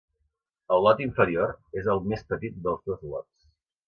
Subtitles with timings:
[0.77, 3.47] El lot inferior és el més petit dels dos lots.